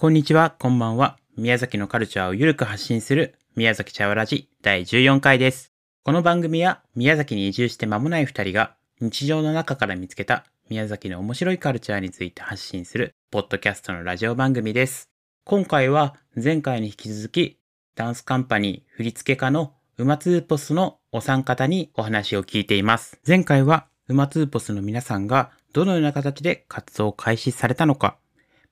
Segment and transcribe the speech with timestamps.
[0.00, 1.18] こんにちは、こんばんは。
[1.36, 5.74] 宮崎のカルチャーをゆるく発信する宮崎茶わラジ第14回です。
[6.04, 15.10] この番組は宮崎に移住して間もない二人が日常の中から見つけた宮崎の面白いカルチャーについて発信するポッドキャストのラジオ番組です。
[15.44, 17.58] 今回は前回に引き続き
[17.94, 23.20] ダンスカンパニー振付家のウマツーポスのお三方にお話を聞いています。
[23.26, 28.16] 前回はウマツーポスの皆さんがどのような形で活動を開始されたのか、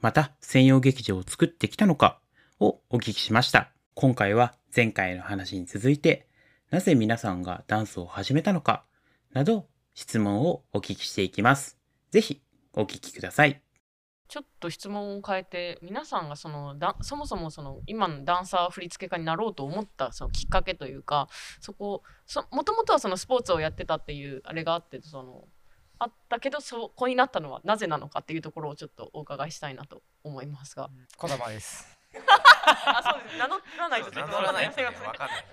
[0.00, 2.20] また専用劇場を作ってきたのか
[2.60, 3.72] をお聞きしました。
[3.94, 6.28] 今回は前回の話に続いて、
[6.70, 8.84] なぜ皆さんがダンスを始めたのか
[9.32, 11.78] など質問をお聞きしていきます。
[12.12, 12.40] ぜひ
[12.74, 13.60] お聞きください。
[14.28, 21.28] ちょっと質問を変えて皆さんがそのだそもそもその今のダンサー振付家になろうと思ったそのきっかけというか
[21.60, 22.02] そこ
[22.52, 25.48] もともとはそのスポーツをやってたっていうあれがあってその
[25.98, 30.90] あったけどそこになったのはなぜなのかっていうところをちょっとお伺いしたいなと思いますが。
[31.16, 31.98] 小玉です。
[32.14, 33.38] あそうです。
[33.38, 35.06] 名乗らないと名わからない乗らないとね。
[35.06, 35.44] わかんない。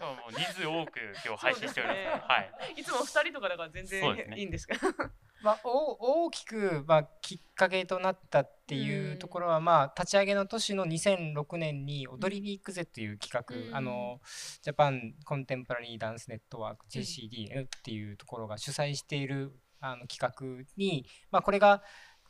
[0.00, 2.00] もう人数多く今日配信しております。
[2.00, 2.22] すね。
[2.26, 2.80] はい。
[2.80, 4.36] いつも二人とかだから全そうですね。
[4.36, 4.74] 然いいんですか
[5.42, 13.76] まあ、お大きく、まあ、きっかけとなったっていうところは、まあ、立ち上げの年の2006年に「踊りに行くぜ」という企画、うん。
[13.76, 14.22] あの
[14.62, 19.52] ジャパンコンテンポラリーダンスネットワーク JCD っていうところが主催している
[19.84, 21.82] あの企画に、まあ、これが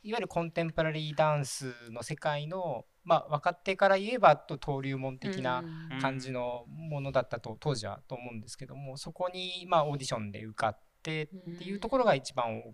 [0.02, 6.00] いわゆるコンテンポラリーダンスの世界の、まあ、若手から言えばと登竜門的なうん。
[6.00, 12.72] 感じのものだったと当時はと思うんですけどもそこにまあオーディションで受かってっていうところが一番お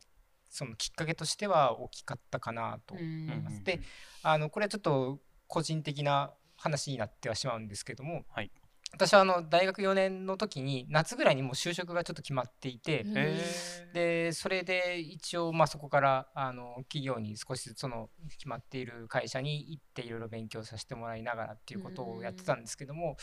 [0.48, 3.58] そのきっかけとしては大きかったかなと思います。
[3.58, 3.64] うん。
[3.64, 3.80] で
[4.22, 8.50] あのこれはちょっと個人的な話になってはしまうんですけども、はい
[8.92, 13.04] 私はあの大学4年の時に夏ぐらいにもう就職がちょっと決まっていて、
[13.94, 23.16] でそれで一応まあそこからあの企業に少しずつその決まっている会社に行っていろいろ勉強させてもらいながらっていうことをやってたんですけども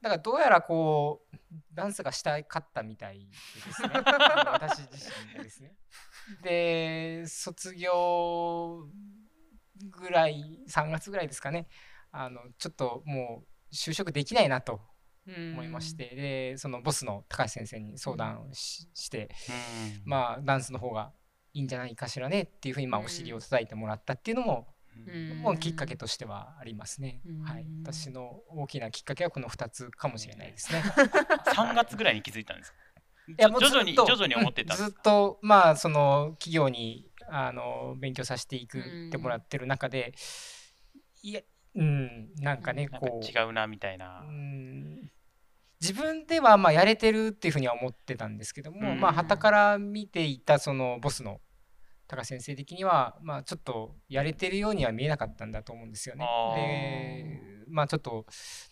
[0.00, 1.36] だからどうやらこう
[1.74, 3.90] ダンスがしたかったみたいでですね。
[3.92, 5.74] 私自身がですね。
[6.42, 8.86] で卒業
[9.90, 11.68] ぐらい3月ぐらいですかね。
[12.12, 14.80] あのちょっともう就職できないなと
[15.26, 19.52] 思いまして、でそのボスの高橋先生に相談をしして、う
[19.98, 20.02] ん。
[20.04, 21.12] まあダンスの方が
[21.52, 24.68] いいんじゃないかしらねっていうふうにまあうんお尻を叩いてもらったっていうのも、
[25.06, 25.38] うん。
[25.38, 27.42] もうきっかけとしてはありますね、うん。
[27.42, 27.66] はい。
[27.82, 30.82] 私の大きなきっかけはこの2つかもしれないですね。
[31.54, 32.78] 3月ぐらいに気づいたんですか？
[33.28, 40.14] いやもう徐々に徐々に思ってたうんずっとまあその企業にあの勉強させていくうんってもらってる中で
[41.22, 41.42] いや
[41.74, 44.32] うんなんかねこう違うなみたいなう。
[44.32, 45.10] ん
[45.80, 51.40] 自分ではまあやれてるっていうふうには思ってたんですけども、うんまあ旗から見ていたそのボスの
[52.08, 56.26] 高先生的にはまあちょっとやれてるようには見えなかったんだと思うんですよね。
[56.56, 58.24] でまあちょっと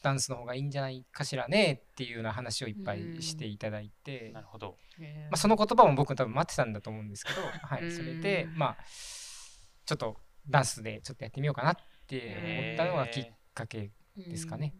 [0.03, 4.79] ダンスの方がいいんじゃないかしらねっていうような話をいっぱいしていただいて、なるほど。
[4.99, 8.77] まあ、その言葉も僕多分待ってたんだと思うんですけど、はうんい、それでまあ
[9.85, 10.17] ちょっと
[10.49, 14.75] ダンスでちょっとやってみようかなって思ったのがきっかけですかね。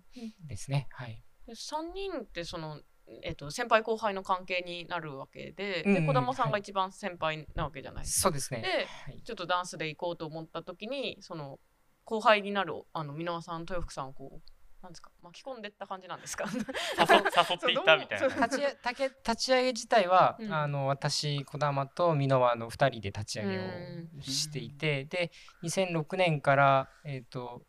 [0.47, 0.89] ですね。
[0.91, 1.23] はい。
[1.47, 2.81] で3人ってその、
[3.23, 8.23] えっと先輩後輩の関係になるわけで,、で児玉さんはいが一番先輩なわけじゃないですか。
[8.23, 8.63] そうですね。
[8.63, 11.61] ではいちょっとダンスで行こうと思った時にその
[12.05, 14.56] 後輩になるあの箕輪さん豊福さんをこう
[14.87, 15.11] なんですか？
[15.23, 16.45] 巻き込んでった感じなんですか？
[16.53, 18.47] 誘誘っていったみたいな。
[18.47, 20.53] 立ち立ち上げ自体は、うん。
[20.53, 25.31] あの私児玉と箕輪の2人で立ち上げうをしていて、で
[25.65, 27.63] 2006年からえっ、と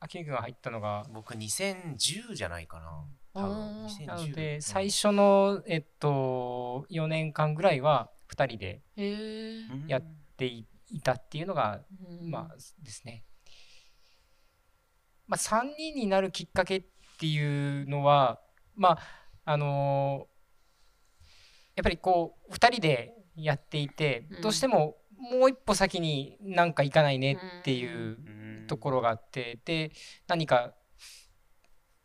[0.00, 3.42] 秋君が入ったのが僕2010じゃないかな。
[3.42, 3.84] 多分。
[3.84, 4.04] あー。
[4.04, 4.62] 2010なのでうん。
[4.62, 8.82] 最初の、えっと、4年間ぐらいは2人で
[9.86, 10.00] や
[10.38, 11.80] でいいたっていうのが、
[12.22, 12.30] うん。
[12.30, 13.24] まあですね。
[15.30, 16.82] まあ、3人になるきっかけっ
[17.20, 18.40] ていうのは
[18.74, 18.98] ま
[19.44, 20.26] ああの
[21.76, 24.40] やっぱりこう2人でやっていて、うん。
[24.42, 28.66] どうしてももう一歩先になんか行かないねっていううん。
[28.66, 29.92] ところがあってで
[30.28, 30.74] 何か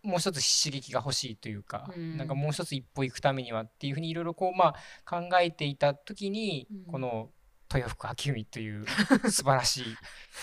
[0.01, 2.17] もう一つ刺激が欲しいというか、うん。
[2.17, 4.75] なんかもう一つ一歩行くためにはっていうふうにいろいろこうまあ
[5.09, 6.91] 考えていた時に、うん。
[6.91, 7.31] この
[7.73, 8.85] 豊福明海という
[9.29, 9.97] 素晴らしい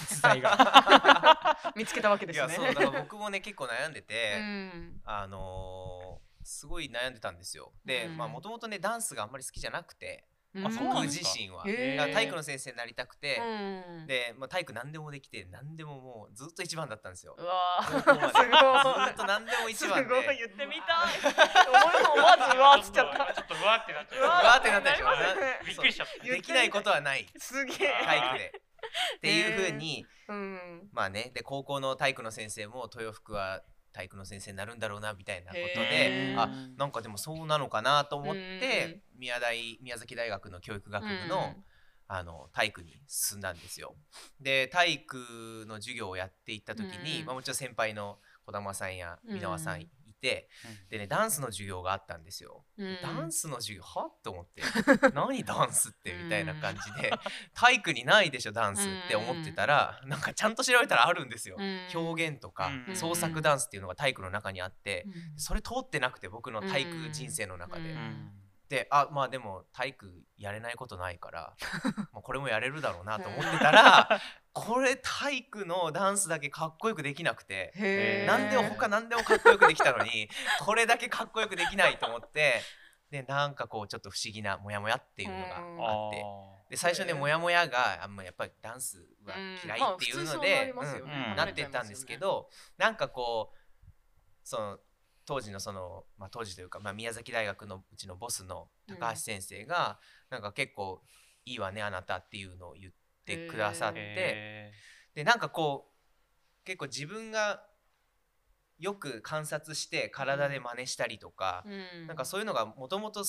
[0.05, 2.55] 逸材が 見つけたわけですね。
[2.55, 7.73] そうだから僕もね結構悩んでうて、んあのーすごい悩んでたんですよ。
[7.85, 10.25] で、うんまあもともとねダンスがあんまり好きじゃなくて、
[10.55, 14.07] 僕自身は、体育の先生になりたくて、うん。
[14.07, 17.35] で、まあ、体育何でもできて何でももうずっと一番だったんですよ。
[17.39, 17.45] う。
[17.45, 18.05] わすごい。
[18.05, 20.05] ずっと何でも一すごい。
[20.05, 20.37] 番で。
[20.37, 21.67] 言ってみたい。
[21.69, 23.33] 思わずうわーっつっちゃった。
[23.35, 25.07] ちょっとうわーってなっちゃうわうわーってなったでしょ。
[25.67, 26.25] びっくりしちゃった。
[26.27, 27.27] できないことはない。
[27.39, 27.93] すげえ。
[28.05, 28.63] 体育で。
[29.17, 30.89] っていうふうに、うん。
[30.93, 33.63] まあねで高校の体育の先生も豊福は
[33.93, 36.35] 体育の先生になるんだろうなみたいなことで。
[36.37, 36.47] あ
[36.77, 41.55] なんかでもそうなのかなと思っうんて宮大宮崎大学の教育学部の,、
[42.09, 43.95] あの体育に進んだんですよ。
[44.41, 49.83] で体育の授業をやっていった時に、うんまあ、もちろん先輩の児玉さんや箕輪さんうん。
[49.83, 50.49] いて、
[50.89, 52.65] でねダンスの授業があったんですよ。
[52.79, 52.99] うん。
[53.03, 53.83] ダンスの授業？
[53.83, 54.11] は？
[54.23, 54.63] と思って。
[55.15, 56.15] 何ダンスって？
[56.15, 57.13] みたいな感じで。
[57.55, 58.53] 体育にないでしょ？
[58.53, 61.57] ダンスって思ってたらなんかちゃんと調べたらあるんですよ。
[61.59, 61.89] うん。
[61.95, 65.39] 表現とかうん創作ダンスっていうのが体育の中にあってうん。
[65.39, 67.91] それ通ってなくて僕の体育人生の中で。
[67.91, 68.42] うんうん
[68.73, 71.55] であまあでも体育やれないことないから
[72.15, 74.19] もうこれもやれるだろうなと思ってたら
[74.55, 78.27] これ体育のダンスだけかっこよくできなくてへー。
[78.27, 80.31] なんでも他何でもかっこよくできたのに
[80.61, 82.63] これだけかっこよくできないと思って
[83.11, 86.25] でなんかこうちょっと不思議なモヤモヤっていうのがあって
[86.71, 90.75] で最初ねモヤモヤがあんまやっぱりダンスは嫌いっていうので
[91.37, 92.49] なってたんですけど
[92.79, 93.59] なんかこう
[94.43, 94.79] その
[95.25, 99.99] 当時のその、まあ、当時というか、まあ、宮崎大学のうちのボスの高橋先生が、
[100.31, 101.03] なんか結構
[101.45, 102.93] 「いいわねあなた」っていうのを言っ
[103.25, 104.73] てくださって、へ
[105.15, 107.65] でなんかこう結構自分が
[108.79, 112.07] よく観察して体で真似したりとか、うん。
[112.09, 113.25] なんかそういうのがもともと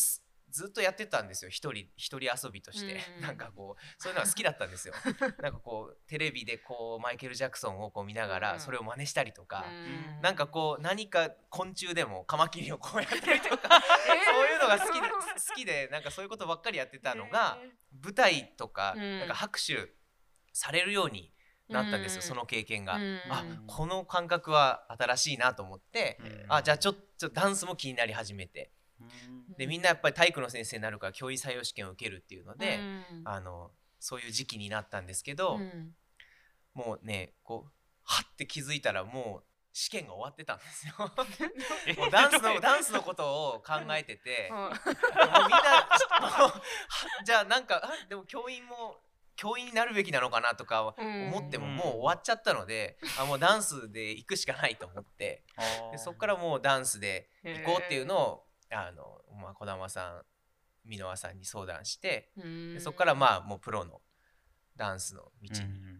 [0.54, 1.50] ずっとやってたんですよ。
[1.50, 4.94] 一人一人遊びとして、うん なんかこうそういうのが好きだったんですよ。
[5.42, 8.42] なんかこうテレビでこうマイケル・ジャクソンをこう見ながうん。
[8.42, 10.22] らそれを真似したりとか、うん。
[10.22, 17.58] なんかこう何か昆虫でもカマキリをこうやったりとか そういうのが好きで好きでなんかそういうことばっかりやってたのが
[18.04, 19.20] 舞台とかうん。
[19.20, 19.92] なんか拍手
[20.54, 21.34] されるように
[21.68, 22.28] なったんですよ、うん。
[22.28, 22.96] その経験が。
[22.96, 23.22] うん。
[23.30, 26.46] あこの感覚は新しいなと思って、うん。
[26.50, 28.72] あじゃあちょっとダンスも気になり始めて。
[28.80, 28.83] ー
[29.58, 32.80] でみんなやっぱり体育の先生になるから教員採用試験を受けるっていうので、
[33.12, 33.22] うん。
[33.26, 35.92] あのそういう時期になったんですけど、うん。
[36.74, 37.72] もうねこう
[38.04, 40.94] はって気づいたらもう試験が終わってたんですよ。
[41.88, 44.58] え もうダンスのダンスのことを考えてて、 うん。
[44.58, 45.90] もうみんな
[47.26, 49.02] じゃあなんかあでも教員も
[49.36, 51.76] 教員になるべきなのかなとか思ってもうん。
[51.76, 55.44] もう終わっちゃったので、あもうダンスで行くしかないと思って。
[55.92, 60.24] でそこからもうダンスで行こうっていうのをあの、まあ、児玉さ
[60.86, 62.74] ん箕輪さんに相談してうん。
[62.74, 64.02] でそこからまあもうプロの
[64.76, 65.50] ダンスの道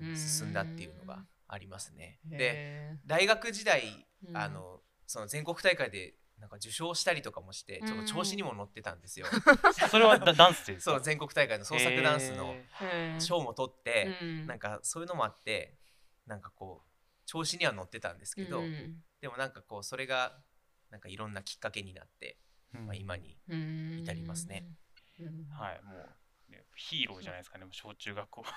[0.02, 0.12] うん。
[0.12, 2.20] に進んだっていうのがありますね。
[2.26, 4.38] でへ大学時代うん。
[4.38, 9.28] あのその全国大会でなんか受賞したりとかもしてちょっと調子にも乗ってたんですよ。
[9.90, 10.92] それはダダンスですか？
[10.92, 12.56] そ う全国大会の創作ダンスの
[13.20, 14.48] 賞も取って、うん。
[14.48, 15.78] なんかそういうのもあって
[16.26, 16.90] なんかこう
[17.26, 19.04] 調子には乗ってたんですけど、うん。
[19.22, 20.42] でもなんかこうそれが
[20.90, 22.38] なんかいろんなきっかけになって、
[22.74, 24.68] まあ、今にうん至りますね。
[25.20, 25.26] うん。
[25.50, 25.96] はいもう
[26.52, 27.66] ねヒーローじゃないですかね。
[27.66, 28.46] もう小中学校。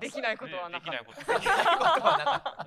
[0.00, 1.50] できないことはなかったできないことできないこと
[1.84, 2.66] はなかった。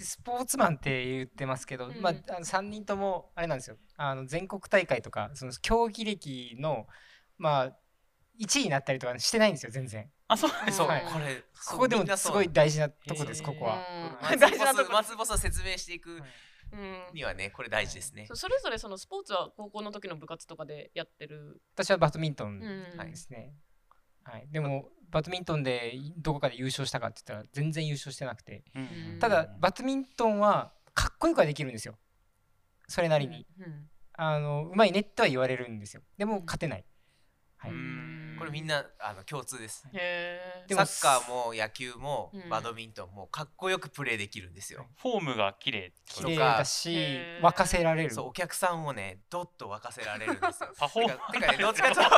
[0.00, 2.00] スポーツマンって言ってますけど、うん。
[2.00, 3.76] まあ、あの3人ともあれなんですよ。
[3.96, 6.86] あの全国大会とかその競技歴の
[7.36, 7.76] まあ
[8.38, 10.08] 1位になったりとかしてないんですよ全然。
[10.28, 10.50] あそう。
[10.50, 10.66] なん。
[10.66, 11.02] ですそう、はい。
[11.02, 13.78] これここでもすごい大事なとこですここは、
[14.22, 14.30] うん。
[14.30, 14.92] 松大事なとこ。
[14.92, 16.22] ボス松ボスを説明していく
[16.70, 18.26] うんにはねこれ大事ですね。
[18.26, 18.36] そ。
[18.36, 21.60] それぞれそのスポーツは高校の時の部活とかでやってる。
[21.74, 22.60] 私はバドミントン
[22.96, 23.10] うん。
[23.10, 23.54] ですね、
[24.22, 24.46] はい。
[24.50, 28.64] でもバドミントンでどこかで優勝したかって言ったら全然優勝してなくて。
[29.20, 31.98] ただバドミントンはかっこよくはできるんですよ。
[32.86, 33.88] それなりに、うん。
[34.12, 36.02] あのうまいねっては言われるんですよ。
[36.16, 36.84] でも勝てない、
[37.56, 37.70] はい。
[37.70, 39.86] うんこれみんなあの共通です。
[39.90, 44.86] サッカーも野球もうんバドミントンもかっこよくプレーできるんですよ。
[45.02, 50.70] フォームが綺麗綺麗だし沸かせられるそうお客さんをねどっと沸かせられるんですよ。
[50.78, 52.16] パフォーてかてかねどっちかというとど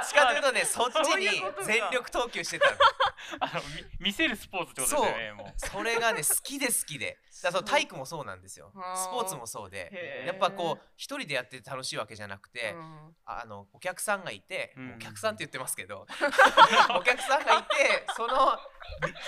[0.00, 1.28] っちかというとねそっちに
[1.64, 2.76] 全力投球してたの。
[3.40, 3.62] あの
[4.00, 5.52] み見せるスポーツってことですよねもう。
[5.56, 7.18] それがね好きで好きで。
[7.42, 8.72] だその体育もそうなんですよ。
[8.94, 10.24] スポーツもそうで。
[10.26, 13.16] やっぱこう一人でやってて楽しいわけじゃなくて、うん。
[13.24, 14.94] あのお客さんがいて、うん。
[14.94, 16.06] お客さんって言ってますけど
[16.94, 18.58] お客さんがいてその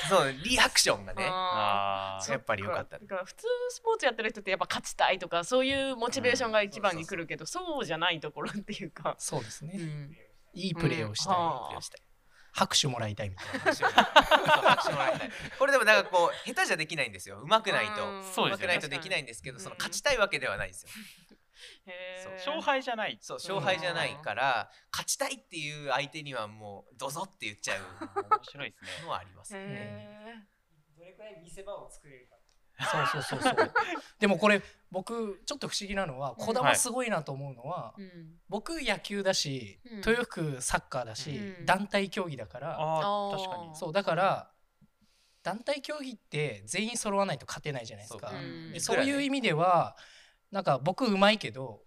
[0.09, 2.99] そうリアクションがねやっぱり良かった。
[2.99, 10.17] だから普通スポーツやってる人ってやっぱ勝ちたいとかそういうモチベーションが一番に来るけどそうじゃないところっていうか、そうですね、うん。
[10.55, 12.08] いいプレーをしたい、うんはあプレーをしたい
[12.53, 15.31] 拍手もらいたいみたいな拍手を拍手もらいたい。
[15.59, 17.41] これでもなんかこう下手じゃできないんですよ。
[17.43, 18.23] 上手くないと。
[18.43, 19.63] 上手くないとできないんですけどうん。
[19.63, 20.91] その勝ちたいわけではないんですよ。
[21.87, 22.33] へう。
[22.35, 23.19] 勝敗じゃない。
[23.21, 27.83] そう勝敗じゃないから勝ちたいっていう相手にはもうどうぞって言っちゃう
[28.31, 28.91] 面白いですね。
[29.05, 29.61] のはありますね。
[29.61, 30.35] へ
[30.97, 32.38] どれくらい見せ場を作れるか
[32.81, 33.73] そうそうそうそう。
[34.21, 38.39] でもこれ僕ちょっと不思議なのはうん児玉すごいなと思うのは、うん。
[38.49, 39.97] 僕野球だし、うん。
[39.99, 41.67] 豊福サッカーだし、うん。
[41.67, 43.75] 団体競技だから、あ確かに。
[43.75, 44.51] そうだから
[45.43, 48.31] 団体競技って全員揃わないと勝てないじゃないですか。
[48.31, 49.97] そうそういう意味では
[50.51, 51.83] なんか僕うまいけど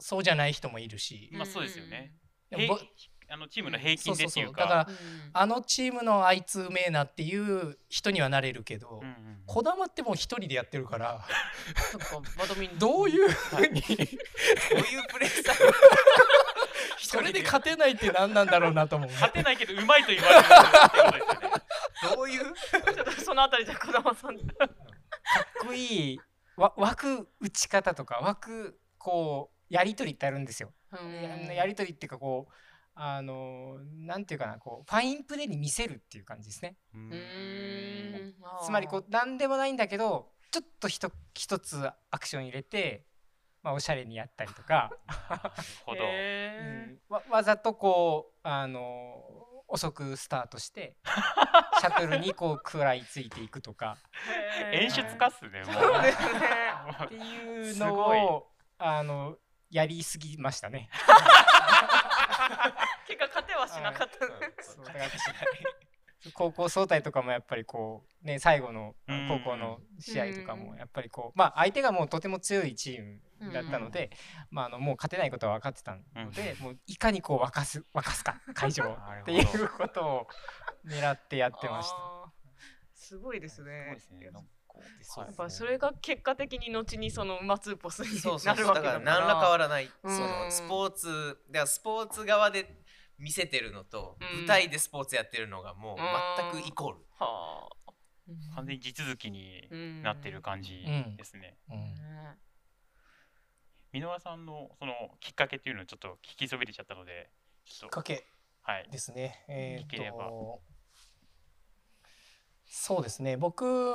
[0.00, 2.14] そうじゃない人もいるし、まあそうですよね。
[3.30, 4.54] あのチームの平均でっていうそうそうそう。
[4.56, 4.90] だからか。
[4.90, 4.96] うん。
[5.32, 11.24] あのチームのあいつうめえなっていう人にはなれるけど、うんうん児玉ってもう一人でやってるから
[12.78, 15.56] どういうふうにどういうプレースタイ
[16.98, 19.08] それで勝てないって何なんだろうなと思う。
[19.08, 20.60] 勝てないけどうまいと言われるってこ
[21.06, 21.50] とですよね。
[22.10, 22.44] ルどういう？
[22.44, 24.36] ちょっとそのあたりじゃ児玉さん。
[24.36, 24.70] かっ
[25.66, 26.20] こいい。
[26.58, 30.74] わ枠打ち方とか枠こうやり取りってあるんですよ。
[30.92, 30.96] う
[31.50, 31.54] ん。
[31.54, 32.52] やり取りっていうかこう
[33.00, 36.76] あのなんていうかなこうファインプレーに見せるっていう感じですね。
[38.64, 43.06] つまりこう何でもないんだけどちょっとひと一つアクション入れて、
[43.62, 45.52] まあ、おしゃれにやったりとか、なる
[45.86, 46.00] ほど。
[46.02, 46.98] うへん。
[47.08, 49.22] わわざとこうあの
[49.68, 50.96] 遅くスタートして
[51.78, 53.96] シャトルにこう食らいついていくとか。
[54.72, 54.74] ー。
[54.74, 55.74] 演出家っすね、もう。
[55.74, 56.40] そうですね。
[57.04, 59.36] っていうのをあの
[59.70, 60.90] やりすぎましたね。
[63.06, 64.18] 結果勝てはしなかった。
[66.34, 69.28] 高校総体とかもやっぱりこうね最後のうん。
[69.28, 70.60] 高校の試合とかうん。
[70.60, 73.20] もやっぱりこうまあ相手がもうとても強いチーム
[73.52, 74.10] だったので、
[74.50, 78.96] まああのもう勝てないことは分かってたので、もういかにこう沸かす沸かすか会場を。
[79.22, 80.28] っていうことを
[80.84, 81.96] 狙ってやってました。
[82.94, 84.30] すごいですすごいねですね。
[85.16, 88.92] やっぱそれが結果的に後にその馬ツーポスになるわけだから。
[88.94, 92.82] ら何ら変わらない、うんそのスポーツだからスポーツ側で
[93.18, 94.38] 見せてるのと、うん。
[94.40, 95.96] 舞台でスポーツやってるのがもう
[96.54, 97.92] 全くイコール、はあ
[98.54, 100.84] 完全に地続きにになってる感じ
[101.16, 101.56] ですね。
[101.70, 102.38] うん。
[103.92, 107.30] 箕輪さんのそのきっかけっていうのをちょっと聞きそびれちゃったので、
[107.64, 108.02] ちょっと。
[108.02, 108.26] きっかけ
[108.62, 108.88] はい。
[108.90, 109.44] ですね。
[109.48, 110.28] えー聞ければ。
[110.28, 110.60] と
[112.88, 113.36] そうですね。
[113.36, 113.92] 僕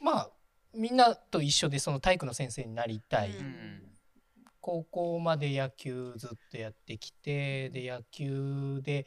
[0.00, 0.30] まあ
[0.74, 3.36] みんなと一緒でその体育の先生になりたい、うん。
[3.36, 3.82] うん
[4.60, 9.06] 高校まで野球ずっとやってきてで野球で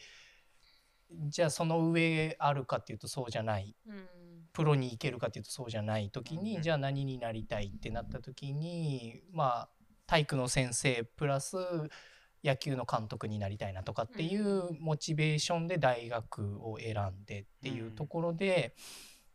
[1.27, 3.75] じゃあその上あるかっていうとそうじゃない。
[3.87, 4.07] うん。
[4.53, 6.61] プロに行けるかっていうとそうじゃない時に、うん。
[6.61, 9.69] じゃあ何になりたいってなった時にまあ
[10.05, 11.57] 体育の先生プラス
[12.43, 18.75] 野球の監督になりたいなとかっていうモチベーションで大学を選んでっていうところで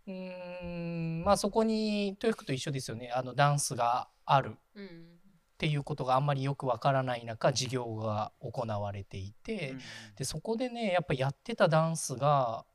[0.07, 3.11] うーんまあそこに豊福と一緒ですよね。
[3.15, 4.87] あのダンスがあるうん。
[4.87, 9.75] っていうことがあんまりよくわからない中授業が行われていて、
[10.17, 12.67] でそこでねやっぱやってたダンスが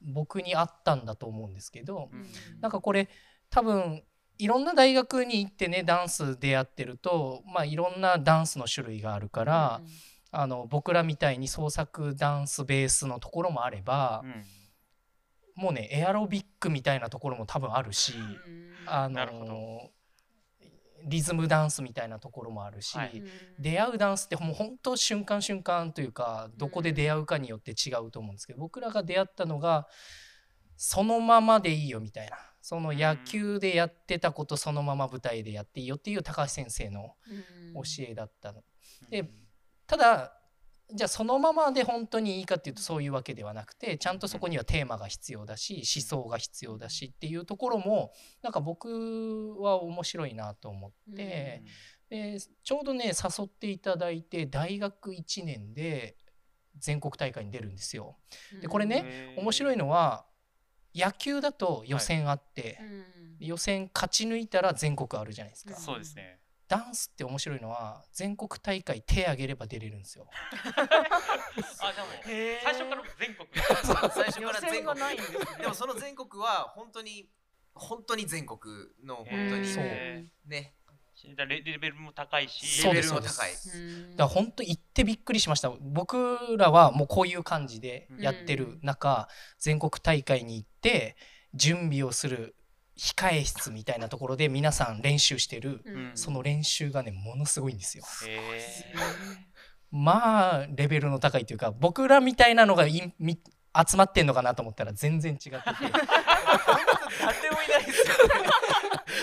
[0.00, 2.24] 僕にあったんだと思うんですけど、うん。
[2.60, 3.08] なんかこれ
[3.50, 4.04] 多分
[4.38, 9.82] いろんな大学に行ってねダンス出会ってると、まあ、いろんなダンスの種類があるから、
[10.30, 14.44] あの僕らみたいに創作ダンスベースのところもあれば、うん。
[15.56, 18.72] もうねエアロビックみたいなところも多分あるし、うん。
[18.86, 19.90] あなるほの
[21.04, 23.22] リズムダンスみたいなところもあるし、はい。
[23.58, 29.88] 出会うダンスってもう本当瞬間瞬間というかどこで出会うかによって違うと思うんですけど、僕らが出会ったのが
[30.76, 32.36] そのままでいいよみたいな
[32.68, 37.14] その野球でやってたことそのまま舞台でやっていいよっていう高橋先生の
[37.74, 38.62] うん教えだったの。
[39.08, 39.24] で
[39.86, 40.34] ただ
[40.92, 51.62] じゃあそのままで本当にいいかっていうとそういうわけではなくてちゃんとそこにはテーマが必要だし思想が必要だしっていうところもなんか僕は面白いなと思って。
[52.10, 56.16] でちょうどね誘っていただいて大学1年で
[56.76, 58.18] 全国大会に出るんですよ。
[58.60, 60.27] でこれね面白いのは
[60.94, 62.78] 野球だと予選あって、
[63.38, 65.74] 予選勝ち抜いたら全国あるじゃないですか。
[65.76, 66.38] うんそうですね。
[66.68, 70.28] ダンスって面白いのは全国大会手挙げれば出れるんですよ。
[70.68, 72.08] あ、でも
[72.62, 73.48] 最初から全国。
[74.10, 77.30] 最初か予ら全国選がないんですねでもその全国は本当に
[77.74, 78.58] 本当に全国
[79.02, 79.80] の本当にそ
[81.24, 83.50] レレベルも高いし、そうレベルも高い。
[83.52, 83.62] だか
[84.18, 85.70] ら本当行ってびっくりしました。
[85.80, 91.16] 僕らはもうこういう感じでやってる中、全国大会に行って
[91.54, 92.54] 準備をする
[92.96, 96.10] 控え室みたいなところで皆さん練習してる、うん。
[96.14, 98.04] その練習がねものすごいんですよ。
[98.26, 98.38] へ
[99.90, 103.40] まあレベルの高いというか僕らみたいなのがいみ
[103.88, 105.54] 集まってんのかなと思ったら全然違ってて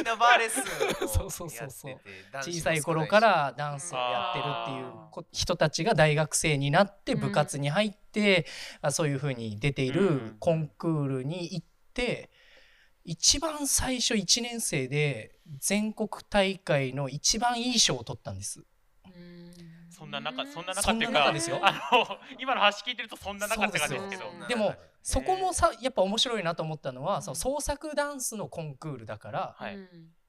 [0.05, 1.95] みんなバーレッスンをそうそうそうそう
[2.35, 8.45] 小さい頃からダンスをやってるっていうこ人たちが大学生になって部活に入って、
[8.81, 12.29] あそういう風に出ているコンクールに行って
[13.03, 18.63] 一番最初1年生で全国大会の一番いい賞を取ったんです。
[19.95, 21.59] そんな中そんな中っていうかな中ですよ。
[21.61, 24.47] あの 今の話聞いてるとそんな中って感じですけど。
[24.47, 27.21] でもそこもささやっぱ面白いなと思ったのは、うん。
[27.23, 29.77] その創作ダンスのコンクールだから、はい。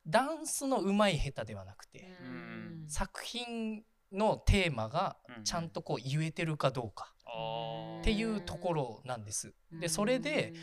[0.06, 2.86] ダンスの上手い下手ではなくて、ん。
[2.88, 5.44] 作品のテーマがうん。
[5.44, 7.12] ちゃんとこう言えてるかどうか
[8.00, 9.52] っていうところなんです。
[9.72, 10.54] でそれで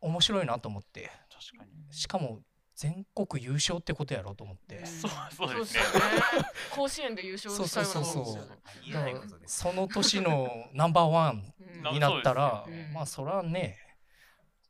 [0.00, 1.10] 面白いなと思って。
[1.30, 1.92] 確かに。
[1.92, 2.42] しかも
[2.76, 4.84] 全国優勝ってことやろうと思って。
[4.84, 5.82] そうそうですね。
[5.84, 6.48] そうですよね。
[6.74, 8.90] 甲子園で優勝したようなもんです。
[8.90, 9.14] よね
[9.46, 11.52] その年のナンバーワン
[11.84, 12.92] うんになったら、そうですよね。
[12.94, 13.78] まあそらね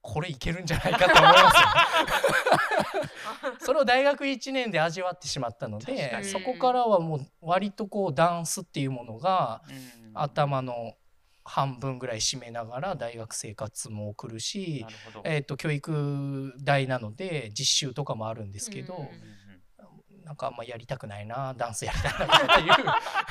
[0.03, 1.69] これいけるんじゃないかと思いますよ。
[3.61, 10.05] それを大学1年で味わってしまったのでそこからはもう割とこうダンスっていうものがうん。
[10.15, 10.95] 頭の
[11.45, 14.87] 半分ぐらい占めながら大学生活も送るし
[15.25, 19.09] えー、と教育大なので実習とかもあるんですけど、うん
[20.25, 22.87] なんかあんまやりたくないなダンスやりたいなっていう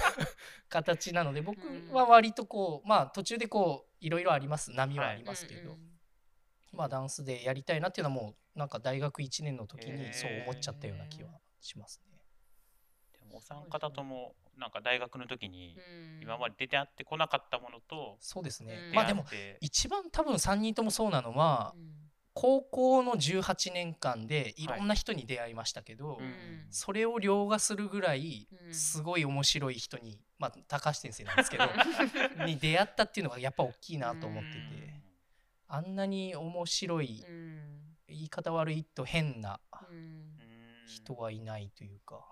[0.69, 1.59] 形なので僕
[1.91, 4.71] は割とこうまあ途中でこういろいろあります。
[4.71, 5.77] 波はありますけど、
[6.71, 12.19] まあダンスでやりたいなっていうのはもうなんか大学1年の時にそう思っちゃったような気はしますね。
[13.13, 16.21] でもお三方ともなんか大学の時にうん。
[16.21, 18.95] 今まで出て会ってこなかったものとそうですね、うん。
[18.95, 19.25] まあでも
[19.59, 21.93] 一番多分3人ともそうなのはうん。
[22.35, 26.33] 高校の18年間でいろんな人に出会いましたけど、うん。
[26.71, 28.73] それを凌駕するぐらいうん。
[28.73, 31.65] すごい面白い人に、まあ高橋先生なんですけど
[32.45, 35.01] に出会ったっていうのがやっぱ大きいなと思ってて、
[35.67, 37.83] あんなに面白いうん。
[38.13, 39.59] 言い方悪いと変な
[40.87, 42.23] 人はいないというか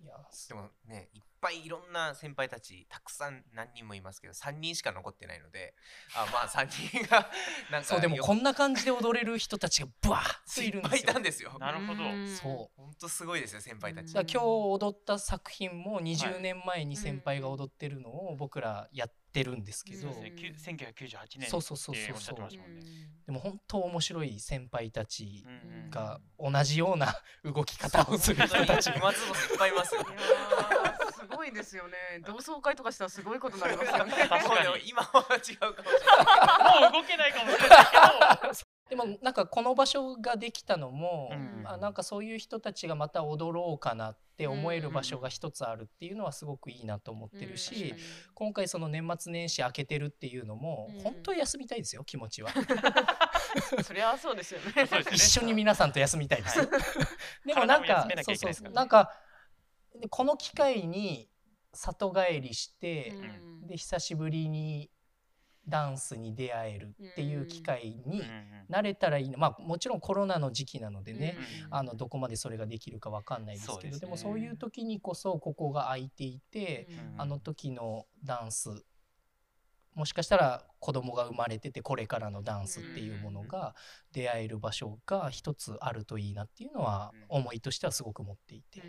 [0.00, 0.16] いや
[0.48, 5.74] でもねいっぱいいろんな先輩たちたくさん何人もいますけど3人しか残ってないので
[6.16, 7.30] あまあ 3人が
[7.70, 11.56] なんかそうでもよこんな感じで踊れる人たちがブワーッといいっぱいいるんですよたんですよ。
[11.58, 12.02] なるほど。
[12.02, 12.28] うん。
[12.28, 12.80] そう。
[12.80, 14.12] 本当すごいですよ先輩たち。
[14.12, 20.30] 今日踊った作品も20年前に先輩が踊ってるのを僕らやってるんですけど、そうですね。
[20.32, 22.04] きゅ1998年そうそうそうそう。
[22.04, 22.82] っておっしゃってましたもんね。
[23.26, 25.52] でも本当面白い先輩たちうん。
[25.52, 25.90] うん。
[25.90, 27.14] が同じような
[27.44, 28.96] 動き方をする人たちが。
[28.96, 29.94] 今つぼいっぱいいます
[31.30, 31.96] すごいですよね。
[32.26, 34.12] 同窓会とかしたらすごいことになりますよね。
[34.28, 34.48] 確かに。
[34.48, 37.86] もうでも今は違うかもしれない もう動けないかもしれない
[38.42, 38.74] けど。
[38.90, 41.64] でもなんかこの場所ができたのも、うん。
[41.66, 47.94] あなんかそういう人たちがまた踊ろうかなって思える場所が一つあるっていうのはすごくいいなと思ってるし、
[48.34, 51.00] 今回その年末年始明けてるっていうのも、うん。
[51.00, 52.50] 本当は休みたいですよ気持ちは。
[53.82, 54.86] そりゃそうですよね。
[55.12, 56.68] 一緒に皆さんと休みたいです、
[57.46, 58.72] でもなんかそうそう。
[58.72, 59.10] なんか
[60.00, 61.28] でこの機会に
[61.72, 63.66] 里帰りして、うん。
[63.66, 64.90] で久しぶりに
[65.66, 68.22] ダンスに出会えるっていう機会に
[68.68, 69.38] なれたらいいな。
[69.38, 77.20] まあもちろんコロナの時期なのでね、うんあのどこまでそれができるかわかんないですけどで,、そうでもそういう時にこそここが空いていて、うん。
[77.20, 78.84] あの時のダンス
[79.94, 83.74] もしかしたら子供が生まれててこれからのダンスっていうものが
[84.12, 88.82] 出会える場所が一つあるといいなっていうのはうん思いとしてはすごく持っていて。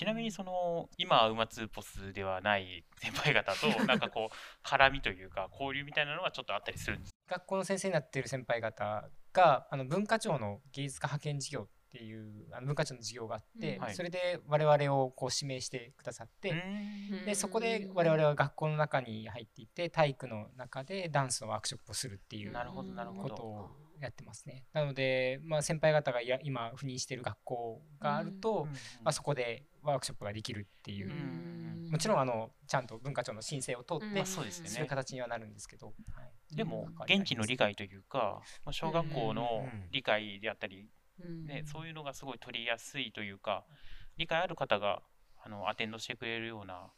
[0.00, 13.82] ちなみにその今ウマツーポスではない 先輩方と なんかこう絡みというか交流みたいなのはちょっとあったりするんです学校の先生になっている先輩方があの文化庁の芸術家派遣事業っていうあの文化庁の事業があって、うん。
[13.82, 13.94] はい。
[13.94, 17.24] それで我々をこう指名してくださって、うん。
[17.26, 23.34] でそこで我々は学校の中に入っていて体育の中でダンスのワークショップをするっていうなるほどなるほど。
[23.34, 24.64] ことをやってますね。
[24.72, 28.66] なので、まあ、先輩方がいや今赴任している学校があると、
[29.02, 31.88] まあ、そこでワークショップができるっていう、ん。
[31.90, 34.70] もちろんあのちゃんと文化庁の申請を通って、そうですよね。
[34.70, 35.92] する形にはなるんですけど、は
[36.52, 36.56] い。
[36.56, 39.88] でも現地の理解というかまあ小学校のうん。
[39.90, 40.88] 理解であったり
[41.20, 41.46] うん。
[41.46, 43.64] ねそういうのがすごい取りやすいというか
[44.16, 45.02] 理解ある方が
[45.42, 46.90] あのアテンドしてくれるような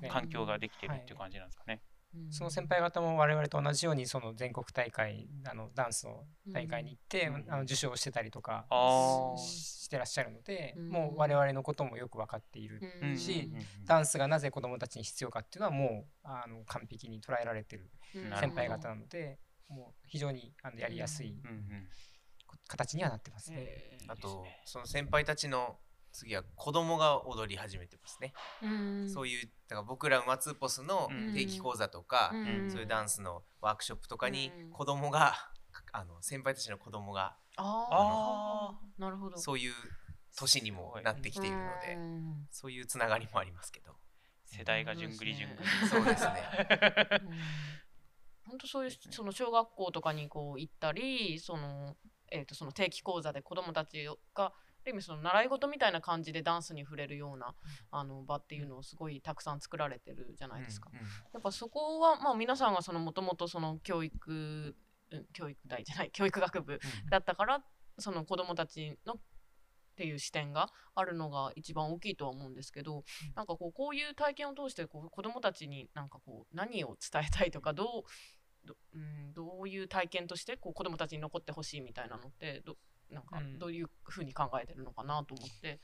[0.00, 0.08] ね。
[0.08, 1.80] 環境ができてるっていう感じなんですかね。
[1.84, 1.89] うん
[2.30, 7.44] その先輩方も我々と同じようにその全国大会あのダンスの大会に行って、うん。
[7.48, 10.88] あの受賞してたりとかあししてらっしゃるので、うん。
[10.88, 21.34] もう我々のこともよく分かっている、うんしうんダンスがなぜ子どもたちに必要かっていうのはもうあの完璧に捉えられてるうん先輩方なので、もう非常にあのやりやすい
[22.68, 23.56] 形にはなってますね。
[23.60, 24.12] えー。
[24.12, 25.76] あとその先輩たちの
[26.12, 29.10] 次は子供が踊り始めてますね、うん。
[29.10, 31.34] そういうだから僕らウマツーポスのうん。
[31.34, 32.70] 定期講座とか、うん。
[32.70, 34.70] そういうダンスのワークショップとかにうん。
[34.70, 35.34] 子供が、
[35.92, 39.36] あの先輩たちの子供があああなるほど。
[39.38, 39.72] そういう
[40.36, 42.48] 年にもなってきているので、うん。
[42.50, 43.96] そういうつながりもありますけど。
[44.44, 45.34] 世代がじゅんぐり。
[45.34, 45.54] じゅん。
[45.54, 45.68] ぐり。
[45.88, 46.42] そうですね。
[48.50, 51.96] 本当そういうその小学校とかにこう行ったりその,、
[52.32, 54.52] えー、とその定期講座で子どもたちがあ
[54.86, 57.54] る意味その習い事みたいな感じでダンスに触れるような
[57.90, 60.90] あの場っていうのをすごいたくさん作られてるじゃないですか。
[60.92, 60.98] うん。
[60.98, 61.04] うん。
[61.04, 64.74] やっぱそこは、まあ、皆さんがそのもともとその教育
[65.12, 67.62] うん教育大じゃない教育学部だったから
[67.98, 69.16] その子どもたちのっ
[69.96, 77.86] ていう視点があるのが一番大きいとは思うんですけど、なんかこうこういう体験を通してこう子どもたちになんかこう何を伝えたいとかどう
[78.66, 82.76] ど,、うん、どういう体験としてこう子どもたちに残ってほしいみたいなのってど
[83.10, 83.58] なんかうん。
[83.58, 85.80] どういうふうに考えてるのかなと思って。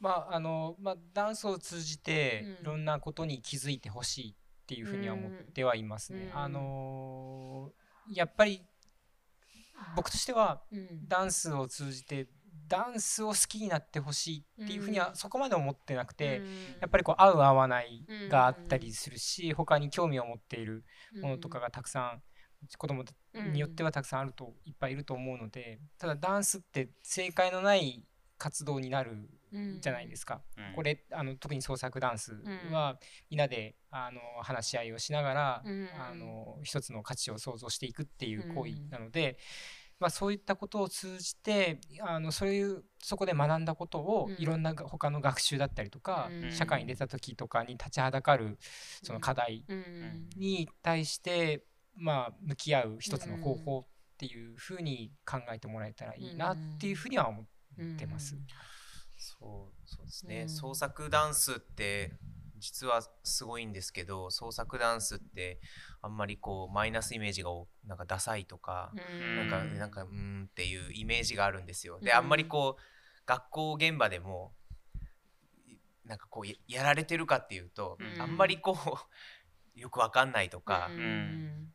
[0.00, 2.50] まああのまあ、ダンスを通じてうん。
[2.52, 4.34] いろんなことに気づいてほしいっ
[4.66, 6.30] ていうふうには思ってはいますね。
[6.32, 6.38] うん。
[6.38, 7.70] あの
[8.12, 8.62] やっぱり
[9.96, 11.08] 僕としてはうん。
[11.08, 12.28] ダンスを通じて
[12.68, 15.04] ダンスを好きになってほしいっていうふうにうん。
[15.04, 16.46] はそこまで思ってなくて、うん。
[16.80, 20.84] やっぱりこう合う合わないがあったりするし、他に興味を持っている
[21.20, 22.22] ものとかがたくさん
[22.76, 23.04] 子供
[23.52, 28.04] によってはたくさんあるといっぱいいると思うのでただダンスって正解のない
[28.42, 29.28] 活動になる
[29.80, 30.40] じゃないですか。
[30.56, 30.74] うん。
[30.74, 32.98] これあの特に創作ダンスは
[33.30, 33.38] みん。
[33.38, 35.88] なであの話し合いをしながら、うん。
[35.96, 39.38] あの一つの価値を創造していくっていう行為なので、
[40.00, 44.42] まあ、そういったことを通じてあのそういうそこで学んだことをうん。
[44.42, 46.50] いろんなが他の学習だったりとか、うん。
[46.50, 48.58] 社会に出た時とかに立ちはだかる
[49.04, 50.30] その課題うん。
[50.36, 51.62] に対して、
[51.96, 53.86] まあ、向き合う一つの方法っ
[54.18, 58.36] ていうふうに考えてもらえたらいいなっていうふうには思ってます。
[59.16, 60.48] そうそうですね、うん。
[60.48, 62.12] 創作ダンスって
[62.58, 65.60] 実はすごいんですけど創作ダンスって
[66.00, 69.36] あんまりこうマイナスイメージがおなんかダサいとか、うん。
[69.36, 72.00] なんかうんなんかうーんっていうイメージがあるんですよ。
[72.00, 72.16] でうん。
[72.16, 72.82] あんまりこう
[73.26, 74.54] 学校現場でも
[75.66, 78.20] いなんかこうややられてるかっていうと、うん。
[78.20, 78.76] あんまりこ
[79.76, 81.72] うよくわかんないとかうん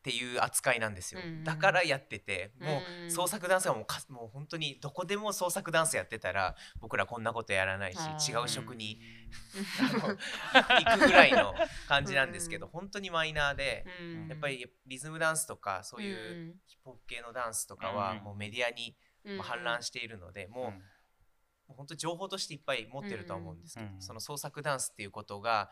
[0.00, 1.20] っていう扱いなんですよ。
[1.22, 7.98] うんだからやっててもう創作ダンスはもうかもう本当にどこでも創作ダンスやってたら僕らこんなことやらないし
[8.32, 8.98] 違う職に
[9.78, 10.16] あの
[10.96, 11.54] 行くぐらいの
[11.86, 12.72] 感じなんですけどうん。
[12.72, 14.28] 本当にマイナーでうん。
[14.28, 24.02] やっぱりリズムダンスとかそういうヒップホップ系のダンスとかはうんもうメディアに氾濫しているのでもうもう本当情報としていっぱい持ってるとは思うんですけどうん。
[24.02, 25.70] その創作ダンスっていうことが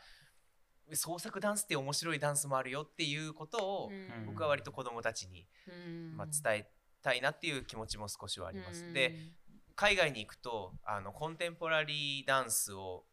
[0.94, 4.26] 創作ダンスって面白いダンスもあるよっていうことをうん。
[4.26, 6.16] 僕は割と子どもたちにうん。
[6.16, 6.70] まあ伝え
[7.02, 8.84] たいなっていう気持ちも少しはあります。
[8.84, 8.92] うん。
[8.92, 9.16] で
[9.76, 13.04] 海外に行くとあのコンテンポラリーダンスを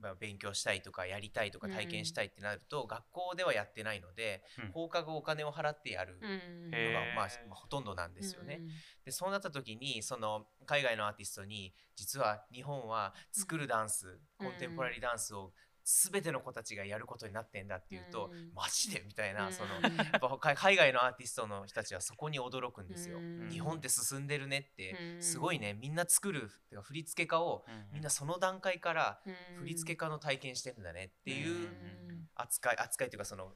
[0.00, 4.72] まあ勉強したいとかやりたいとか体験したいってなると、学校ではやってないので、うん。
[4.72, 6.70] 放課後お金を払ってやるうん。
[6.70, 8.58] のへが、まあーまあほとんどなんですよね。
[8.60, 8.68] うん。
[9.04, 14.46] でそうなった時にその海外のアーティストに実は日本は作るダンス、うん。
[14.48, 15.52] コンテンポラリーダンスを
[15.86, 18.50] 全ての子たちがやることになってんだっていうと、うん。
[18.56, 23.18] マジでみたいな、そのうんやっぱ海海外のアーティストの人たちはそこに驚くんですよ。
[23.18, 23.48] うん。
[23.50, 25.22] 日本って進んでるねって、うん。
[25.22, 27.86] すごいねみんな作るてか振付家をうん。
[27.92, 29.64] みんなその段階からうん。
[29.64, 32.28] 振付家の体験してんだねっていううん。
[32.34, 33.52] 扱い扱いというかその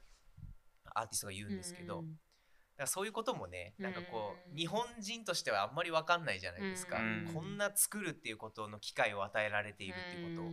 [0.95, 2.07] アーティストが言うんですけど、だか
[2.77, 7.31] らそういうこともねなんかこううん日本人としてはあんまり分かんないじゃないですか、うん。
[7.33, 10.47] こんな作るっていうことの機会を与えられているっていうこと。
[10.47, 10.51] を、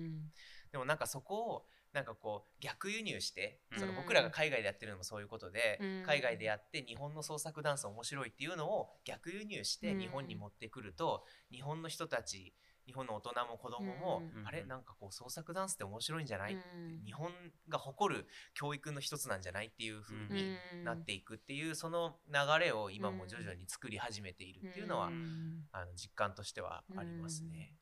[0.73, 6.03] でもなんかそこをなんかこう逆輸入してそのうん僕らが海外でやってるのもそういうことで、うん。
[6.05, 10.01] 海外でやって日本の創作ダンス面白いっていうのを逆輸入してうん。
[10.01, 12.55] 日本に持ってくると、日本の人たち
[12.87, 14.47] 日本の大人も子供も、うん。
[14.47, 17.05] あれなんかこう創作ダンスって面白いんじゃない、うん。
[17.05, 17.31] 日本
[17.69, 25.65] が誇る教育の一つなんじゃないっていう風になっていくっていうその流れを今も徐々に作り始めているっていうのは、ん。
[25.73, 27.75] あの実感としてはありますね。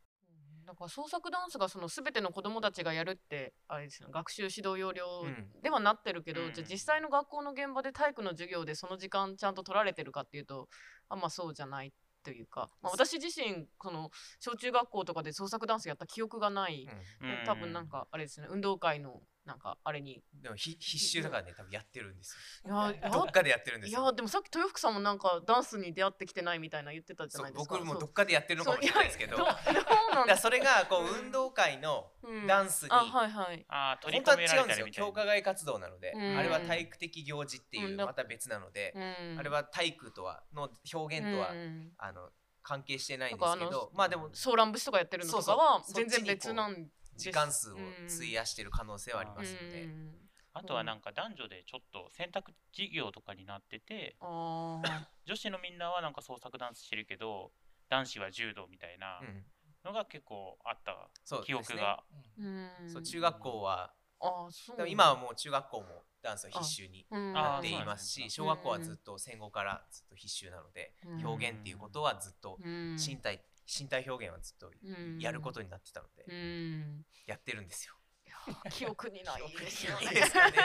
[0.67, 5.47] だから創作ダンスがその全ての子どもたちがやるってあれですよ学習指導要領うん。
[5.63, 6.53] ではなってるけど、うん。
[6.53, 10.69] じゃあ実際の学校の現場で体育の授業でその時間ちゃんと取られてるかっていうと
[11.09, 11.93] あんまそうじゃない
[12.25, 16.89] というか、まあ、私自身その小中学校とかで創作ダンスやった記憶がない、
[17.23, 17.31] うん。
[17.31, 20.21] うん多分なんかあれですね運動会のなんかあれに。
[20.43, 22.95] でもひ必修だからね多分やってるんですいやよ。
[23.13, 24.03] どっかでやってるんですよ。
[24.03, 27.75] いやでもさっき豊福さんもなんかダンスに出会ってきてないみたいな言ってたじゃないですか。
[27.77, 29.37] 僕もどっかでやってるのかもしれないですけど。
[29.37, 30.31] そうだいやどうどうなんか？
[30.33, 31.27] らそれがこううん。
[31.27, 32.47] 運動会のうん。
[32.47, 33.65] ダンスにあはいはい。
[33.69, 34.85] ああ取り本当は込められ違うんですよ。
[34.85, 36.37] たりみたいな強化外活動なので、うん。
[36.39, 39.37] あれは体育的行事っていうまた別なので、うん。
[39.39, 41.93] あれは体育とはの表現とは、うん。
[41.99, 42.31] あの
[42.63, 43.93] 関係してないんですけど。
[43.95, 48.07] まあでもソーラン節とかやってるのとかは全然別なんです時間数をうん。
[48.07, 50.13] 費やしてる可能性はありますので、うん
[50.59, 57.53] あとはなんか男女でちょっと選択授業とかになってて女子のみんなはなんか創作ダンスしてるけど
[57.91, 59.45] 男子は柔道みたいな、うん。
[59.85, 61.09] のが結構あった
[61.45, 62.03] 記憶が。
[62.39, 62.69] うん。
[62.89, 65.87] そう中学校はあそ今はもう中学校も
[66.23, 67.33] ダンスを必修にうん。
[67.33, 71.27] なっていますし小学校はずっと戦後からずっと必修なのでうん。
[71.27, 72.97] 表現っていうことはずっとうん。
[72.97, 75.19] 身体身体表現はずっとうん。
[75.19, 77.05] やることになってたのうでん。
[77.27, 77.95] やってるんですよ。
[78.71, 80.07] 記憶にないですよね。
[80.09, 80.57] ですかね。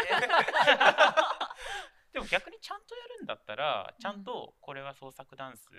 [2.13, 5.69] でも逆にちゃんとやるんだったらちゃんとこれは創作ダンス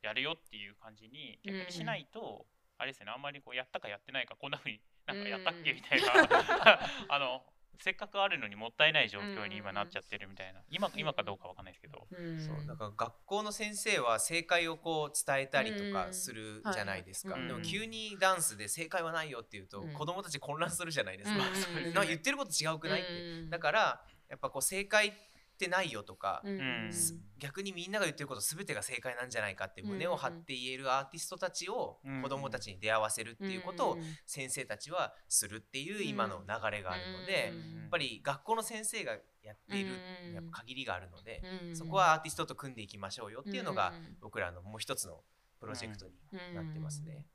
[0.00, 2.46] やるよっていう感じに逆にしないと、
[2.78, 5.76] あれですよねあんまりこうやったかやってないかこんなふうになんかやったっけうん。
[5.76, 6.08] みたいな。
[7.08, 7.44] あの
[7.80, 10.60] せっかくあるのにもったいない状況に今なっちゃってるみたいな。
[10.70, 12.38] 今今かどうかわかんないですけど、うん。
[12.40, 17.48] そうだから学校の先生は正解をこう伝えたりとかするじゃないですか、うん。
[17.48, 19.92] でも急にダンスで正解はないよって言うと、うん。
[19.92, 21.44] 子供たち混乱するじゃないですか、
[21.86, 21.94] うん。
[21.94, 23.50] な言ってること違うくないって、うん。
[23.50, 25.31] だからやっぱこう正解って
[25.68, 39.90] ないよとか、うんす逆にみんなが言ってること全てが正解なんじゃないかって胸を張って言えるアーティストたちをうん子供たちに出会わせるっていうことをうん先生たちはするっていう今の流れがあるので、うんやっぱり学校の先生がやっている
[40.28, 45.20] うんやっぱ限りがあるので、うんそこはアーティストと組んでいきましょうよっていうのがうん僕らのもう一つの
[45.60, 46.12] プロジェクトに
[46.54, 47.26] なってますね。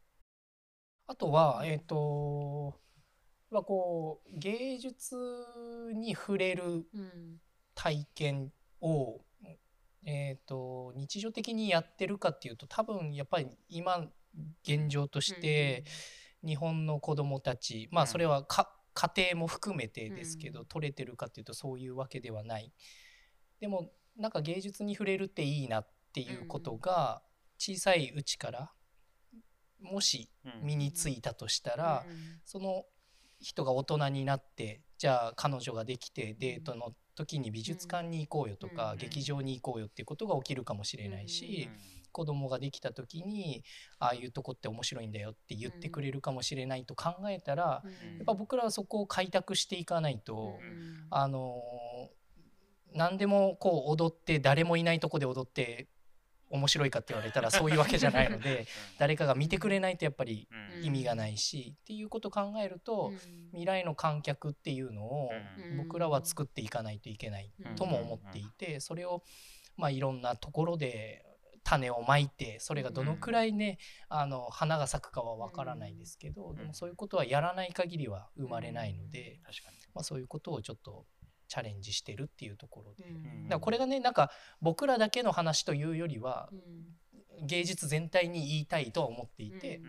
[1.06, 2.80] あとはえっ、と
[3.50, 5.16] まあこう芸術
[5.94, 6.64] に触れる
[6.94, 7.42] うん
[7.78, 9.22] 体験を、
[10.04, 14.08] えー、と日常的にやってるかっていうと多分やっぱり今
[14.64, 15.86] 現状として
[16.44, 20.66] 日本の子どもたちまあうんそれはか家庭も含めてですけど、うん。
[20.66, 22.74] 取れてるかっていうとそういうわけではない。
[23.60, 27.22] でもなんか芸術に触れるっていいなっていうことが
[27.60, 28.72] 小さいうちから
[29.80, 30.66] もしうん。
[30.66, 32.16] 身についたとしたら、うん。
[32.44, 32.86] その
[33.40, 43.64] 人が大人になってじゃあ彼女ができてデートの時に美術館に行こうよとか、うん劇場に行こうよっていうことが起きるかもしれないし、うん子供ができた時に
[44.00, 51.08] ああいうとこって面白いんだよって言ってくれるかもしれないと考えたら、うんやっぱ僕らはそこを開拓していかないと、うん。
[51.12, 52.18] あのー
[52.94, 55.88] 何でもこう踊って誰もいないとこで踊って
[56.50, 60.86] 面白いかって言われたらそういうわけじゃないので誰かが見てくれないとやっぱりうん。
[60.86, 63.18] 意味がないし、っていうことを考えると、うん。
[63.52, 65.30] 未来の観客っていうのを
[65.72, 65.78] うん。
[65.78, 67.76] 僕らは作っていかないといけないうん。
[67.76, 69.24] とも思っていてそれを
[69.76, 71.24] まあいろんなところで
[71.64, 79.78] 種をまいてそれがどのくらいねあの花が咲くかはわからないですけどでもそういうことはやらない限りは生まれないので確かに。
[79.94, 81.06] まあそういうことをちょっと
[81.48, 83.06] チャレンジしてるっていうところで。
[83.06, 83.44] うん。
[83.44, 84.32] だからこれがねなんか
[84.62, 86.98] 僕らだけの話というよりはうん。
[87.46, 89.80] 芸術全体に言いたいとは思っていて、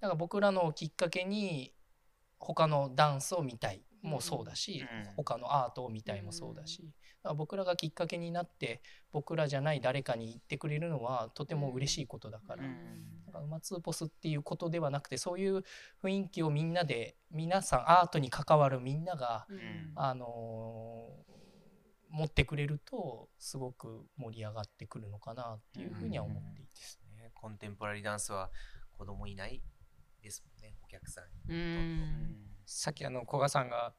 [0.00, 1.74] だから僕らのきっかけに
[2.38, 5.14] 他のダンスを見たいもそうだし、うん。
[5.16, 6.88] 他のアートを見たいもそうだし、
[7.34, 12.64] 僕らがきっかけになって僕らじゃない誰かに言ってくれるのはとても嬉しいことだから。
[12.64, 12.72] うん。
[13.24, 15.64] なんか馬ツーポスっていうことではなくてそういう
[16.02, 19.92] 雰囲気をみんなで皆さんアートに関わるみんなが、うん。
[19.94, 21.38] あのー
[22.10, 26.70] 持ってくれるとすごく盛り上がってくるのかなっていうふうには思っていて、
[27.22, 27.30] ね。
[27.34, 28.50] コンテンポラリーダンスは
[28.96, 29.62] 子供いない
[30.22, 31.58] ですもんねお客さんうに。
[31.58, 32.36] ん。
[32.64, 33.92] さっきあの古賀さんが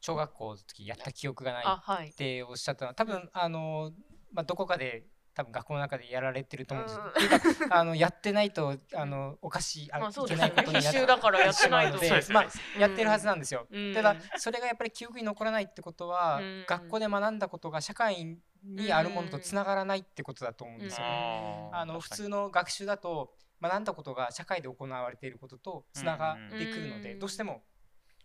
[0.00, 2.88] 小学校の時やった記憶がないっておっしゃったの。
[2.88, 3.92] は多分あの、
[4.32, 6.96] まあ、どこかで多分学校の中でやられてると思うんです。
[6.96, 7.04] よ。
[7.04, 11.98] うんっていうかあのやってないとあのおかしいあまあそういけですよねないことにな必修だからやってないと。
[11.98, 12.46] しまうのでそうですよね。
[12.46, 13.66] まあ、やってるはずなんですよ。
[13.70, 13.94] うん。
[13.94, 16.64] ただそれがやっぱり記憶に残らないってことは、うん。
[16.66, 21.06] 学校で学んだことが社会にあるものとつながらないってことだと思うんですよ。
[21.06, 21.70] ね。
[21.72, 27.18] あーあの普通の学習だと学んだことが社会で行われていることとつながってくるので、うん。
[27.18, 27.62] どうしても、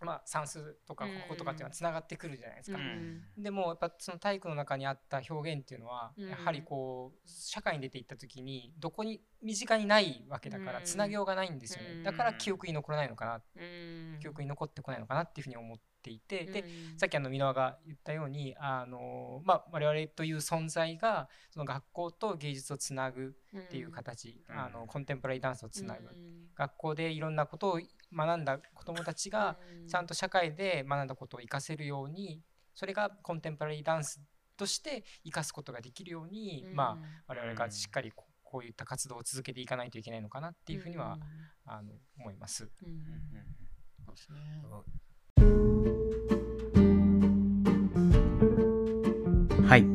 [0.05, 2.77] まあ、算数とか国語とかっていうのはつながってくるじゃないですか。
[2.77, 6.29] うんでもやっぱその体育の中にあった表現っていうのは、うん。
[6.29, 10.85] やはりこう社会に出ていった時にどこに身近にないわけだからうん。
[10.85, 12.03] つなげようがないんですよね、うん。
[12.03, 14.19] だから記憶に残らないのかな、うん。
[14.19, 16.65] 記憶に残ってこないのかなっていうふうに思っていて、でうん。
[16.97, 24.59] さっきあの箕輪が言ったようにあの、まあ、我々という存在がその学校と芸術をつなぐっていう形、うん。
[24.59, 26.15] あのコンテンポラリーダンスをつなぐ、うん。
[26.55, 27.79] 学校でいろんなことを
[28.13, 32.41] 学んだ子どもたちがちゃんと社会で学んだことを活かせるように
[32.73, 34.21] それがコンテンポラリーダンス
[34.57, 41.17] として生かすことができるように、まあ我々がしっかりこうこういった活動を続けていかないといけないのかなっていうふうには、
[41.65, 42.69] あの思います。
[42.83, 42.89] うん。
[42.89, 43.61] うんうん
[44.05, 44.61] そうですね
[49.67, 49.85] はい。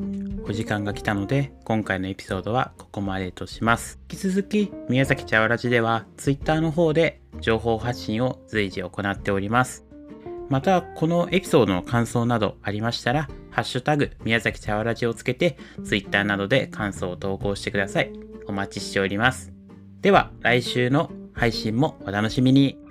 [0.49, 3.99] お時間が来たので、今回のエピソードはここまでとします。
[4.11, 9.85] 引き続き、宮崎茶わらじでは、Twitter の方で情報発信を随時行っております。
[10.49, 18.13] また、このエピソードの感想などありましたら、ハッシュタグ、宮崎茶わらじをつけて、Twitter などで感想を投稿してください。
[18.47, 19.53] お待ちしております。
[20.01, 22.86] では、来週の配信もお楽しみに。